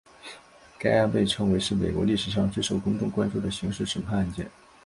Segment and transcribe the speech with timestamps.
[0.79, 4.49] 该案被称为是美国历史上最受公众关注的刑事审判案件。